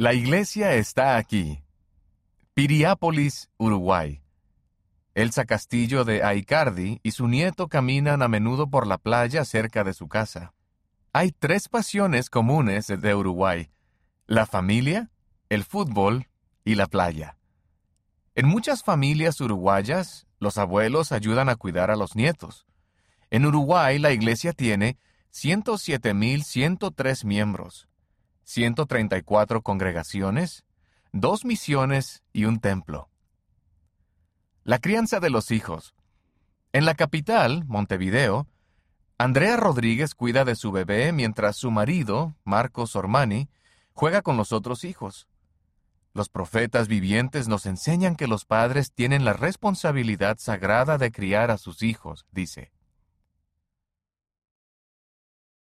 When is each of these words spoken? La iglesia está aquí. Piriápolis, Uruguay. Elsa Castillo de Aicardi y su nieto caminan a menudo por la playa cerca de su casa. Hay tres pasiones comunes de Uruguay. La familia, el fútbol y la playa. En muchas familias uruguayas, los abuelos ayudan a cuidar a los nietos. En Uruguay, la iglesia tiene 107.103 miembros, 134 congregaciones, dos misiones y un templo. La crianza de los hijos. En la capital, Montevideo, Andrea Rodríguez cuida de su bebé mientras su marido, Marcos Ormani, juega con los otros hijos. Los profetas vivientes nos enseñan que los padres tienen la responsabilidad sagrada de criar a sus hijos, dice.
La 0.00 0.14
iglesia 0.14 0.72
está 0.76 1.18
aquí. 1.18 1.62
Piriápolis, 2.54 3.50
Uruguay. 3.58 4.22
Elsa 5.12 5.44
Castillo 5.44 6.06
de 6.06 6.24
Aicardi 6.24 7.00
y 7.02 7.10
su 7.10 7.28
nieto 7.28 7.68
caminan 7.68 8.22
a 8.22 8.28
menudo 8.28 8.70
por 8.70 8.86
la 8.86 8.96
playa 8.96 9.44
cerca 9.44 9.84
de 9.84 9.92
su 9.92 10.08
casa. 10.08 10.54
Hay 11.12 11.32
tres 11.32 11.68
pasiones 11.68 12.30
comunes 12.30 12.86
de 12.86 13.14
Uruguay. 13.14 13.72
La 14.26 14.46
familia, 14.46 15.10
el 15.50 15.64
fútbol 15.64 16.30
y 16.64 16.76
la 16.76 16.86
playa. 16.86 17.36
En 18.34 18.46
muchas 18.46 18.82
familias 18.82 19.38
uruguayas, 19.42 20.26
los 20.38 20.56
abuelos 20.56 21.12
ayudan 21.12 21.50
a 21.50 21.56
cuidar 21.56 21.90
a 21.90 21.96
los 21.96 22.16
nietos. 22.16 22.66
En 23.28 23.44
Uruguay, 23.44 23.98
la 23.98 24.12
iglesia 24.12 24.54
tiene 24.54 24.96
107.103 25.30 27.26
miembros, 27.26 27.89
134 28.50 29.62
congregaciones, 29.62 30.64
dos 31.12 31.44
misiones 31.44 32.24
y 32.32 32.46
un 32.46 32.58
templo. 32.58 33.08
La 34.64 34.80
crianza 34.80 35.20
de 35.20 35.30
los 35.30 35.52
hijos. 35.52 35.94
En 36.72 36.84
la 36.84 36.94
capital, 36.94 37.64
Montevideo, 37.66 38.48
Andrea 39.18 39.56
Rodríguez 39.56 40.16
cuida 40.16 40.44
de 40.44 40.56
su 40.56 40.72
bebé 40.72 41.12
mientras 41.12 41.58
su 41.58 41.70
marido, 41.70 42.34
Marcos 42.42 42.96
Ormani, 42.96 43.48
juega 43.92 44.20
con 44.20 44.36
los 44.36 44.50
otros 44.50 44.82
hijos. 44.82 45.28
Los 46.12 46.28
profetas 46.28 46.88
vivientes 46.88 47.46
nos 47.46 47.66
enseñan 47.66 48.16
que 48.16 48.26
los 48.26 48.46
padres 48.46 48.90
tienen 48.92 49.24
la 49.24 49.32
responsabilidad 49.32 50.38
sagrada 50.40 50.98
de 50.98 51.12
criar 51.12 51.52
a 51.52 51.56
sus 51.56 51.84
hijos, 51.84 52.26
dice. 52.32 52.72